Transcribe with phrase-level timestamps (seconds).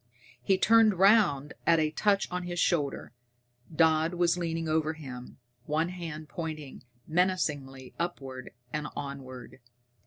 [0.41, 3.11] He turned round at a touch on his shoulder.
[3.71, 9.59] Dodd was leaning over him, one hand pointing menacingly upward and onward.